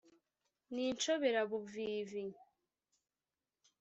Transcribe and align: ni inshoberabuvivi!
ni 0.73 0.83
inshoberabuvivi! 0.91 2.25